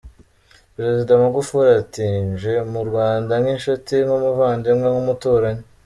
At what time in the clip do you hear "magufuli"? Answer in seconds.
1.23-1.69